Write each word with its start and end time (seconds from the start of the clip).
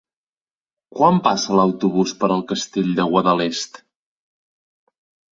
Quan 0.99 1.17
passa 1.25 1.57
l'autobús 1.59 2.13
per 2.23 2.29
el 2.35 2.41
Castell 2.51 2.89
de 3.01 3.05
Guadalest? 3.11 3.77